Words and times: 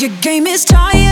Your 0.00 0.10
game 0.20 0.46
is 0.46 0.64
tired. 0.64 1.07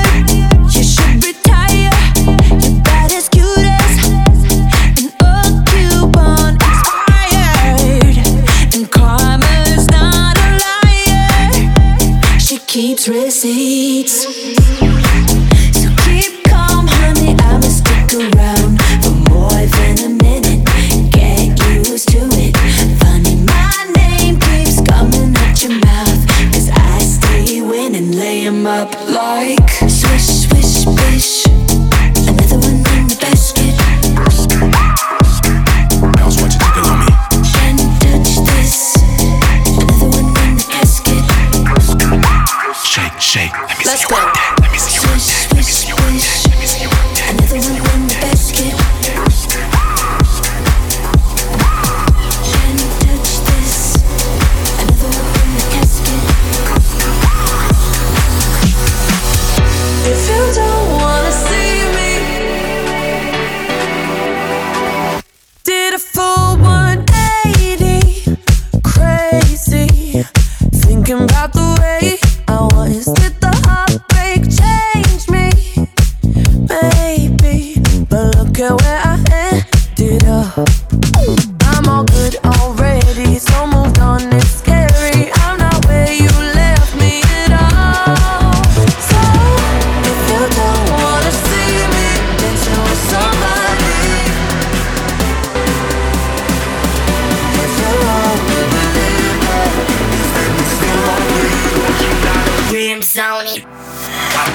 on 103.33 103.47
it. 103.47 103.65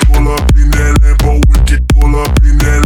Pull 0.08 0.28
up 0.28 0.48
in 0.56 0.70
that 0.72 1.00
Lambo, 1.02 1.42
we 1.50 1.58
can 1.66 1.86
pull 1.88 2.16
up 2.16 2.32
in 2.44 2.58
that 2.60 2.81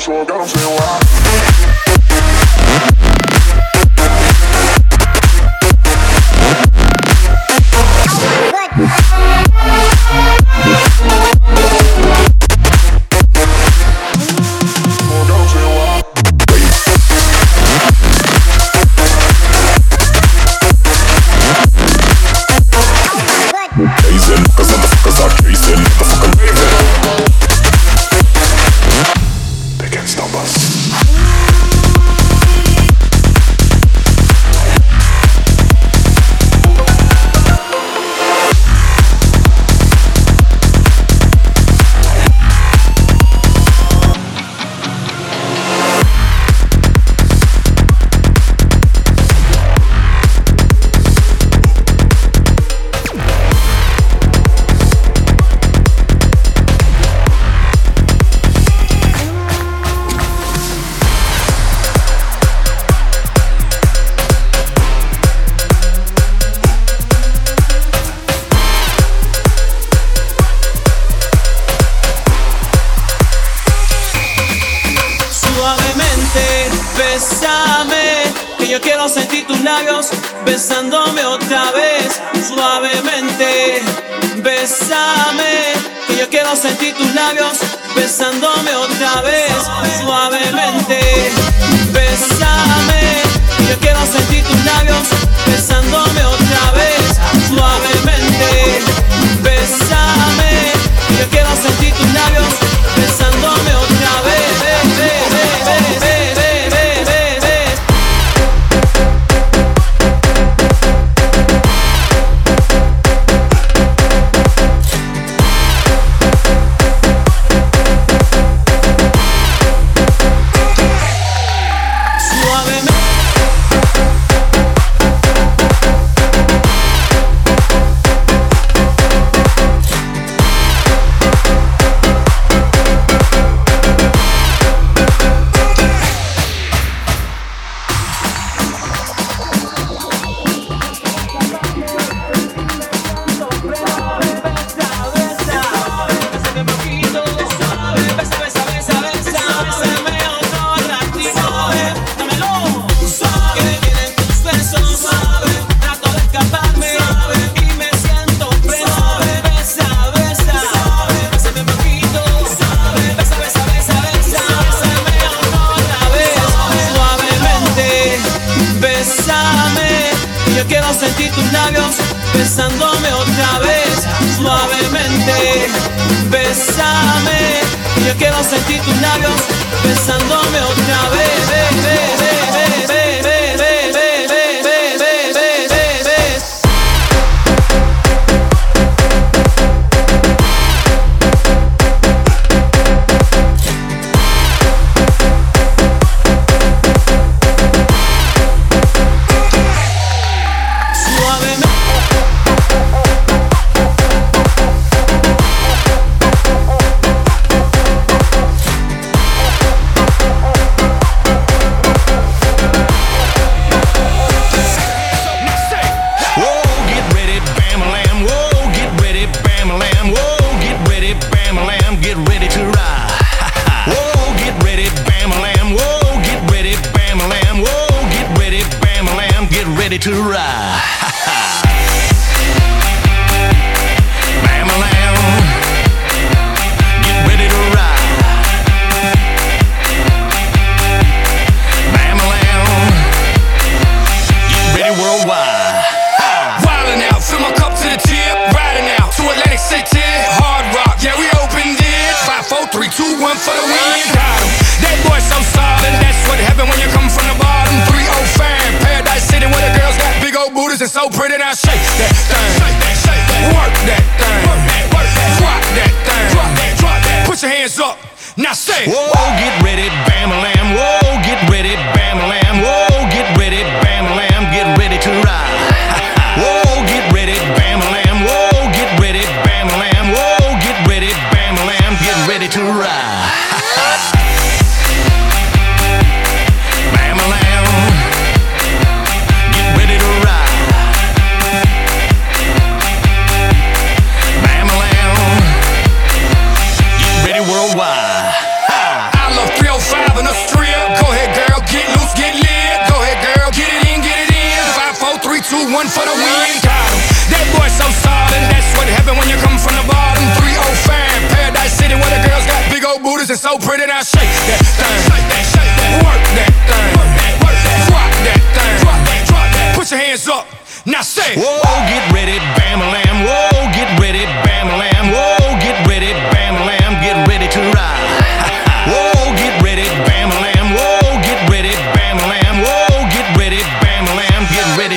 jogar 0.00 0.38
no 0.38 0.48
seu 0.48 0.72
ar. 0.78 0.99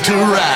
to 0.04 0.14
ride. 0.16 0.54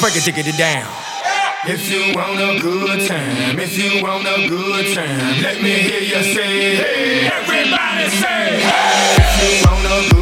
break 0.00 0.38
it, 0.38 0.46
it 0.46 0.56
down. 0.56 0.86
If 1.66 1.90
you 1.90 2.14
want 2.14 2.38
a 2.38 2.60
good 2.60 3.08
time, 3.08 3.58
if 3.58 3.76
you 3.78 4.02
want 4.02 4.26
a 4.26 4.48
good 4.48 4.94
time, 4.94 5.42
let 5.42 5.62
me 5.62 5.70
hear 5.70 6.00
you 6.00 6.22
say, 6.22 6.76
hey, 6.76 7.26
everybody 7.26 8.10
say, 8.10 8.60
hey. 8.60 9.16
If 9.18 9.62
you 9.62 9.66
want 9.66 9.86
a 9.86 10.13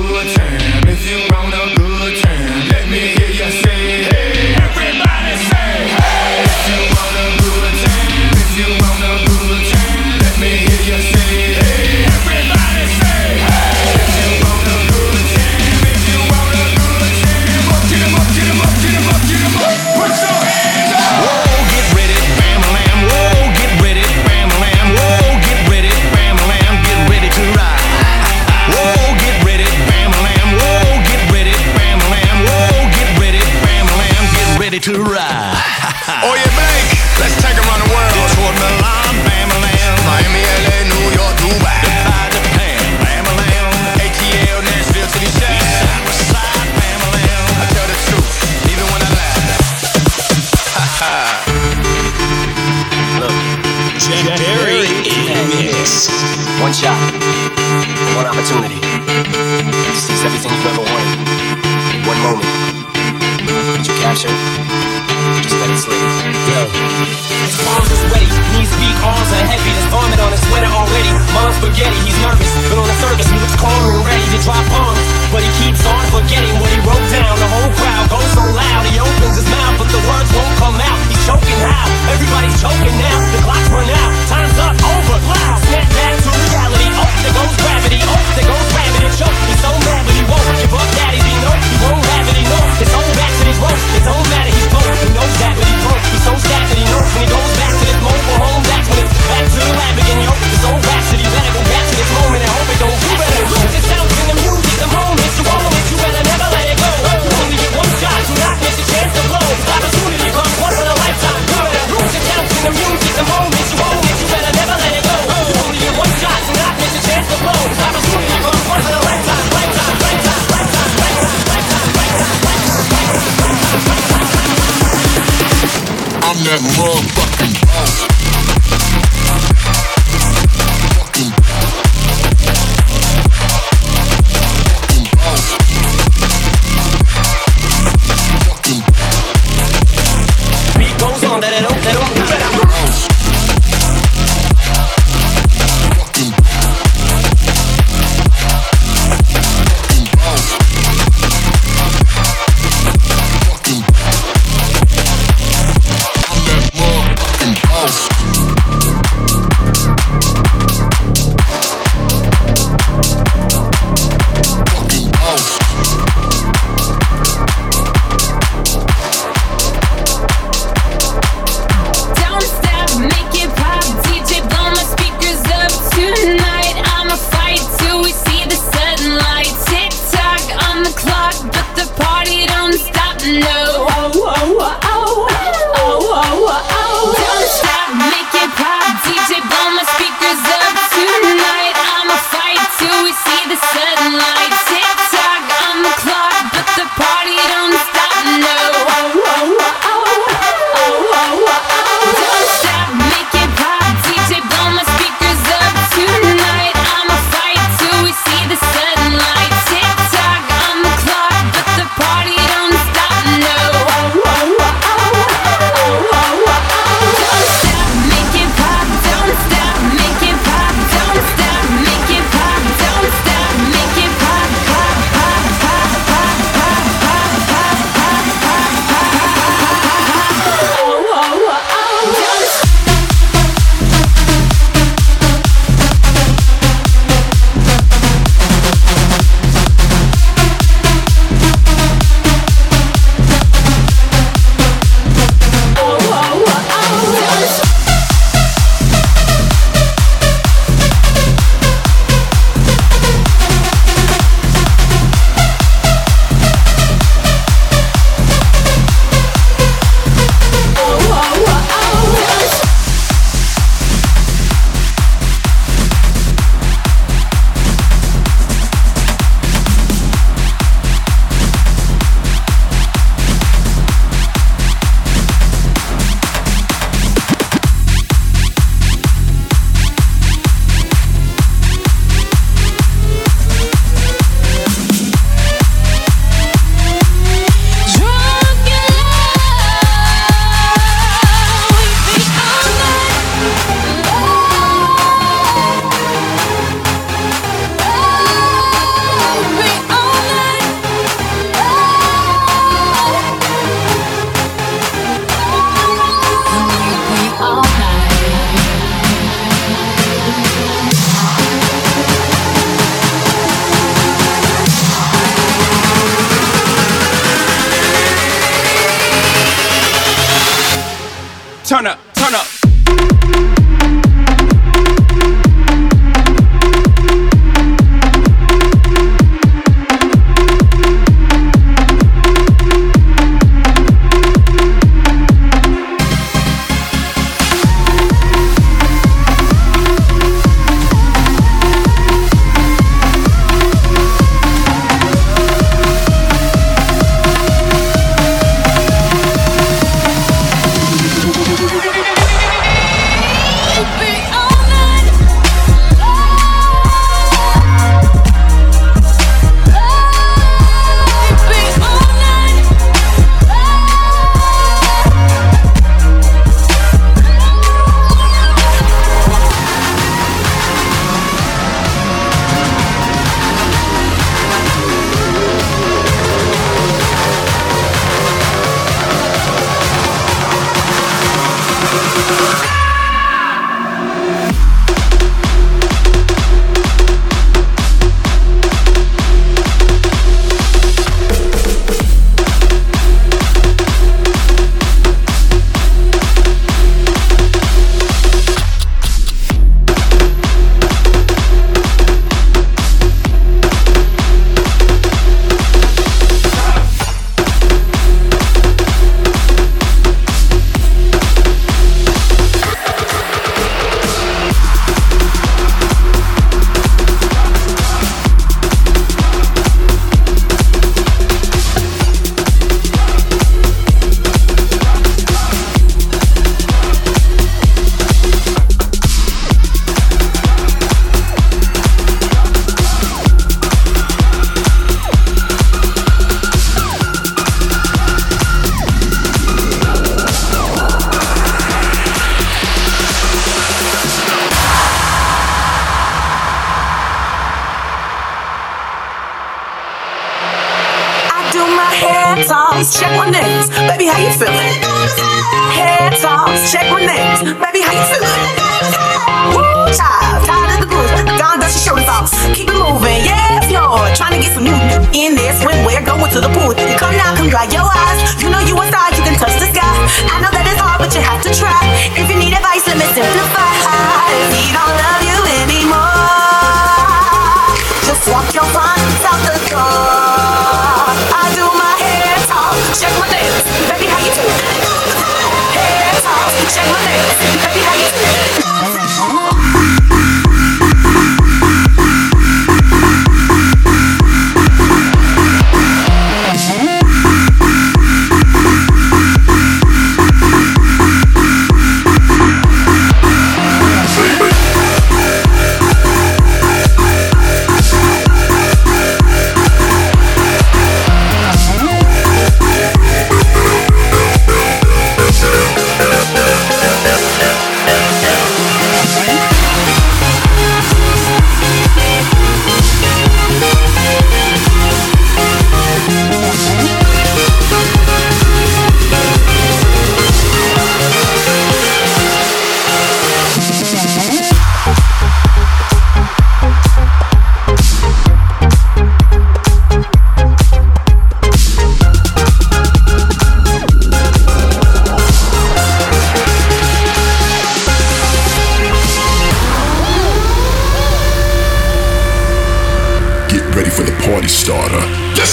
turn 321.72 321.86
up, 321.86 322.01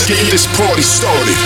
get 0.10 0.32
this 0.32 0.48
party 0.58 0.82
started. 0.82 1.39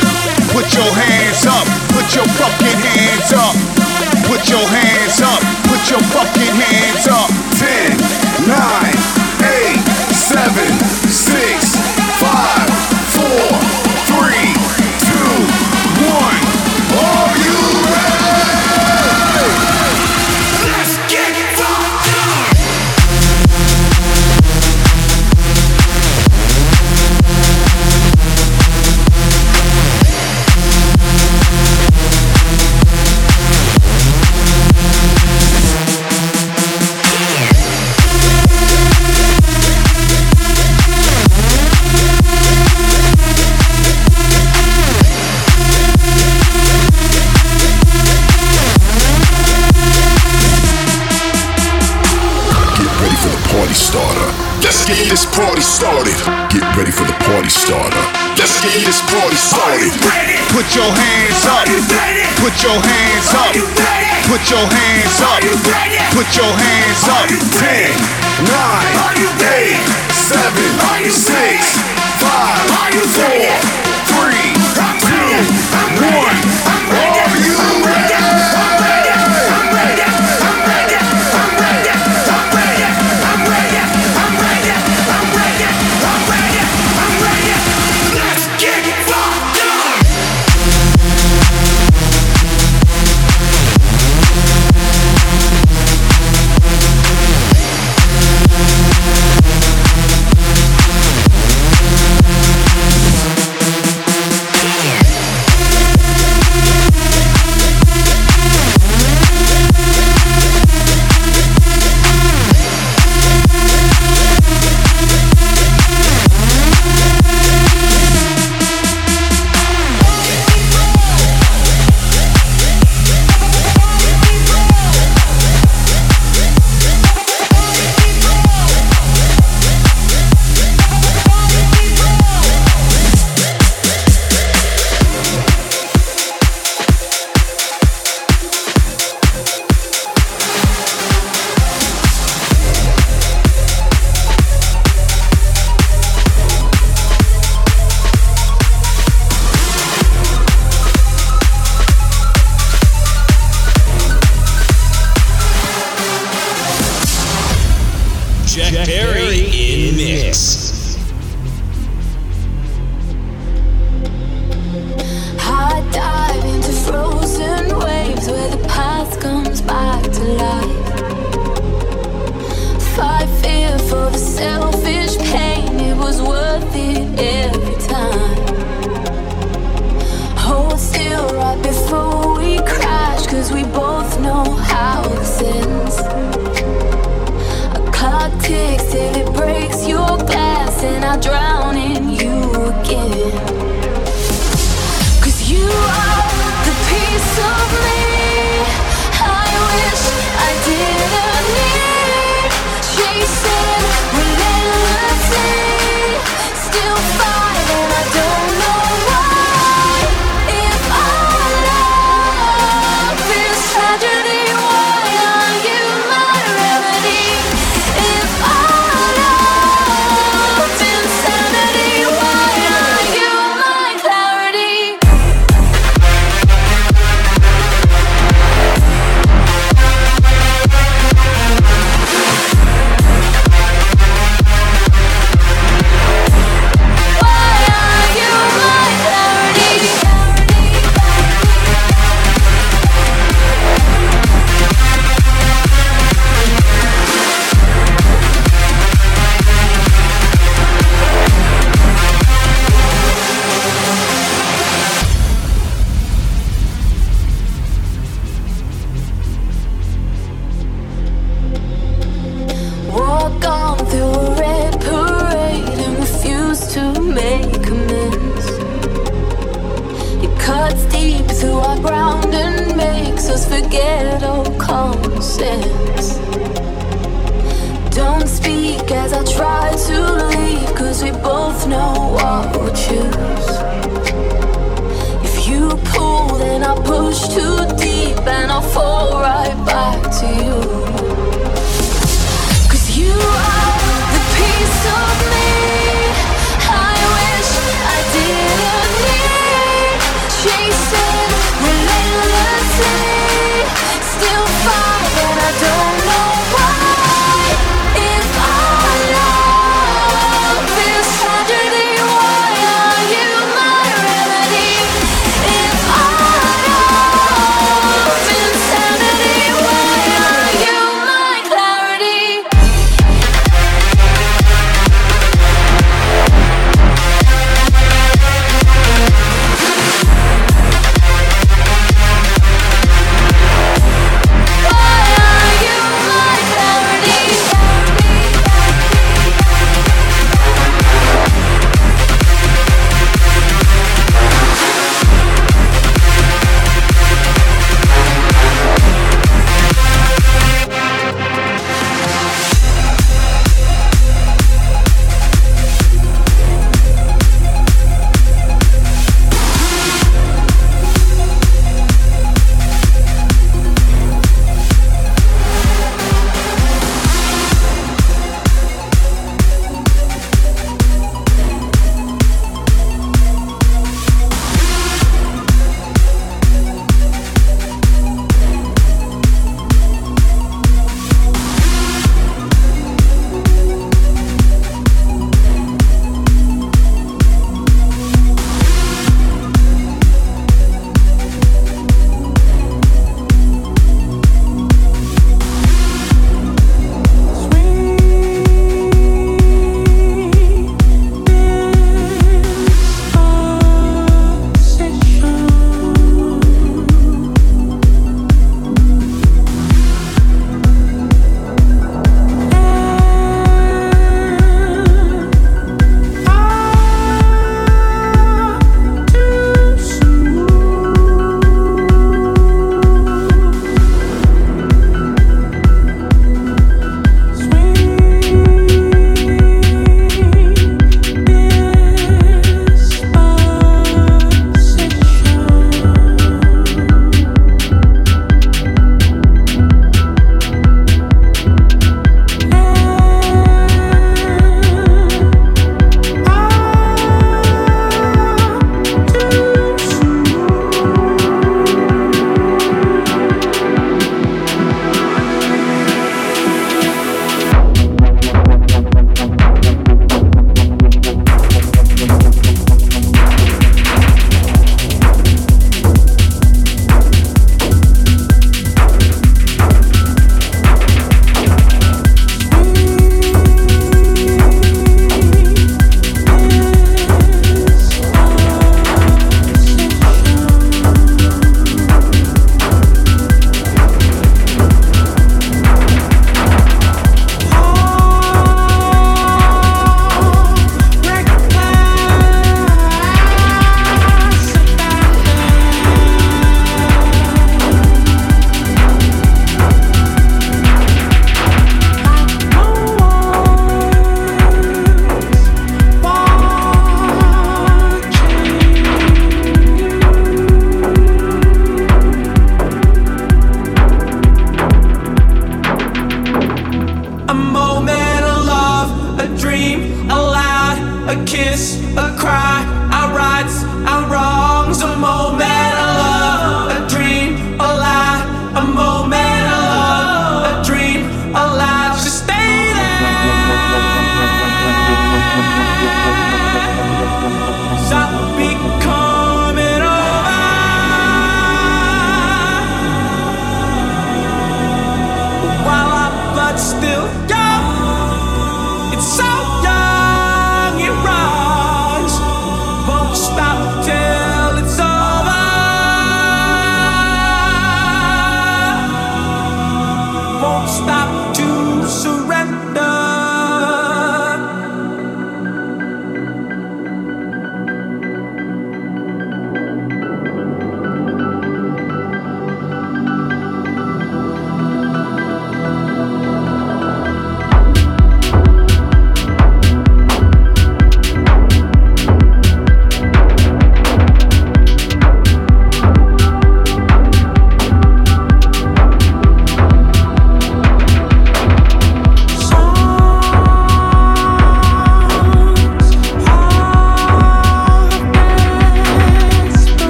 teu 546.84 547.43